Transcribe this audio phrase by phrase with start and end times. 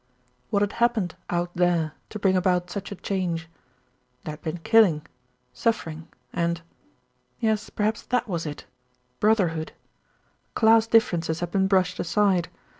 [0.49, 3.47] What had happened "out there" to bring about such a change?
[4.23, 5.05] There had been killing,
[5.53, 6.59] suffering and
[7.39, 8.65] yes; perhaps that was it
[9.19, 9.73] brotherhood.
[10.55, 12.49] Class differ ences had been brushed aside.